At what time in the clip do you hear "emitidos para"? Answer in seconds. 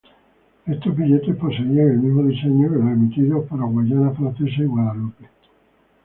2.91-3.65